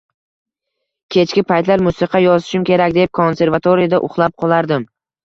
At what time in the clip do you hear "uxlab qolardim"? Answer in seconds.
4.09-4.89